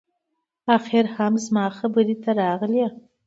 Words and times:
اخیر 0.77 1.05
هم 1.15 1.33
زما 1.45 1.65
خبرې 1.77 2.15
ته 2.23 2.29
راغلې 2.41 2.87